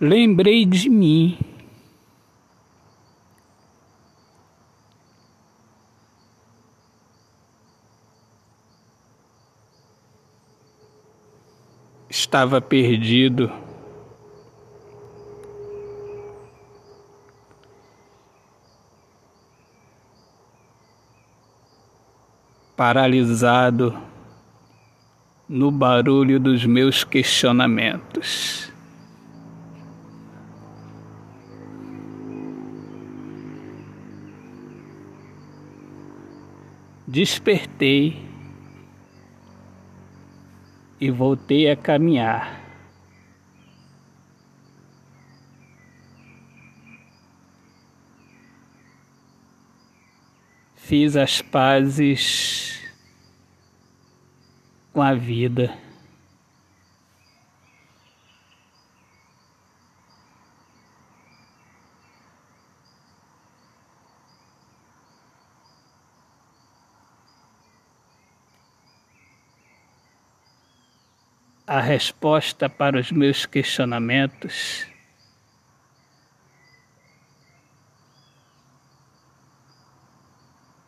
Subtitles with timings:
[0.00, 1.38] Lembrei de mim.
[12.10, 13.52] Estava perdido.
[22.76, 23.96] Paralisado
[25.48, 28.73] no barulho dos meus questionamentos.
[37.06, 38.26] Despertei
[40.98, 42.62] e voltei a caminhar.
[50.74, 52.80] Fiz as pazes
[54.92, 55.76] com a vida.
[71.66, 74.86] A resposta para os meus questionamentos.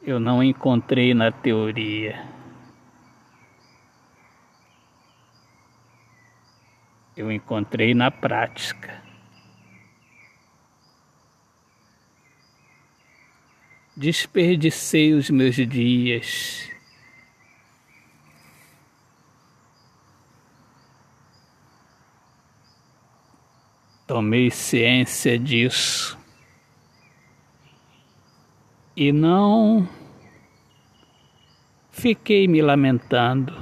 [0.00, 2.26] Eu não encontrei na teoria.
[7.14, 9.02] Eu encontrei na prática.
[13.94, 16.71] Desperdicei os meus dias
[24.12, 26.18] tomei ciência disso
[28.94, 29.88] e não
[31.90, 33.54] fiquei me lamentando.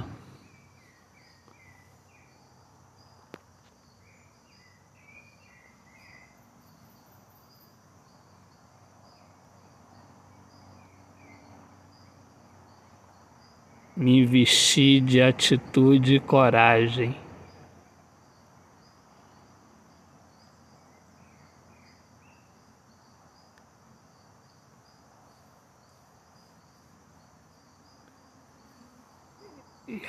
[13.95, 17.15] Me vesti de atitude e coragem.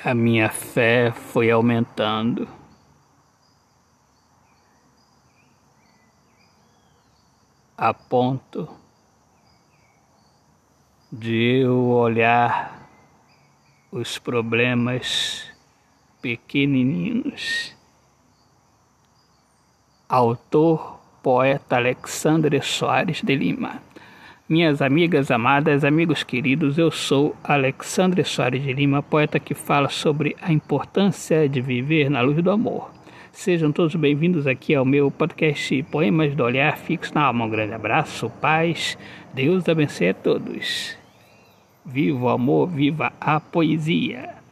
[0.03, 2.47] A minha fé foi aumentando.
[7.77, 8.69] A ponto
[11.11, 12.87] de eu olhar
[13.91, 15.51] os problemas
[16.21, 17.75] pequenininhos.
[20.07, 23.81] Autor, poeta Alexandre Soares de Lima.
[24.47, 30.35] Minhas amigas amadas, amigos queridos, eu sou Alexandre Soares de Lima, poeta que fala sobre
[30.41, 32.91] a importância de viver na luz do amor.
[33.31, 37.45] Sejam todos bem-vindos aqui ao meu podcast Poemas do Olhar Fixo na Alma.
[37.45, 38.97] Um grande abraço, paz,
[39.33, 40.97] Deus abençoe a todos.
[41.85, 44.42] Viva o amor, viva a poesia.